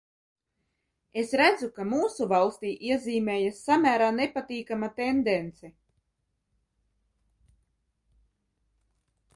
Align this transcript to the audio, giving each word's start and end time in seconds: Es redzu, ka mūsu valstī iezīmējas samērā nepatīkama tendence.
Es 1.23 1.33
redzu, 1.41 1.67
ka 1.75 1.85
mūsu 1.89 2.27
valstī 2.31 2.71
iezīmējas 2.93 3.59
samērā 3.67 4.07
nepatīkama 4.21 4.91
tendence. 5.01 5.71